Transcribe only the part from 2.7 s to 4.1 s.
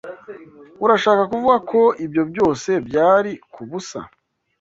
byari kubusa?